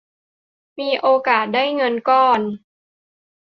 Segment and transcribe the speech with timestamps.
[0.79, 2.41] มีโอกาสได้เงินก้อน